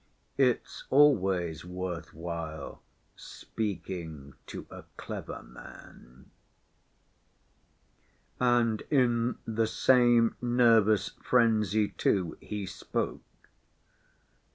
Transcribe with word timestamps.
"It's 0.39 0.85
Always 0.89 1.63
Worth 1.63 2.11
While 2.11 2.81
Speaking 3.15 4.33
To 4.47 4.65
A 4.71 4.83
Clever 4.97 5.43
Man" 5.43 6.31
And 8.39 8.81
in 8.89 9.37
the 9.45 9.67
same 9.67 10.35
nervous 10.41 11.09
frenzy, 11.21 11.89
too, 11.89 12.35
he 12.41 12.65
spoke. 12.65 13.49